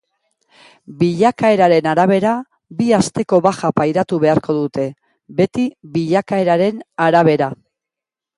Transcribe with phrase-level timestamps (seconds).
[1.01, 2.31] Bilakaeraren arabera
[2.79, 4.87] bi asteko baja pairatu beharko dute,
[5.43, 5.67] beti
[5.99, 7.53] bilakaeraren arabera.